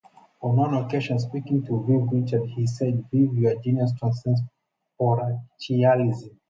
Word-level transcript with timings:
On 0.41 0.55
one 0.55 0.73
occasion, 0.73 1.19
speaking 1.19 1.63
to 1.67 1.83
Viv 1.83 2.11
Richards, 2.11 2.51
he 2.55 2.65
said 2.65 3.05
Viv, 3.11 3.35
your 3.37 3.61
genius 3.61 3.93
transcends 3.99 4.41
parochialism. 4.99 6.39